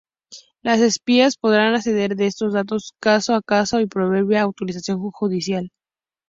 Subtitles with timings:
[0.63, 5.69] Los espías podrán acceder a estos datos caso a caso y previa autorización judicial.